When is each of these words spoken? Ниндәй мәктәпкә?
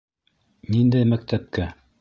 Ниндәй 0.77 1.09
мәктәпкә? 1.13 1.73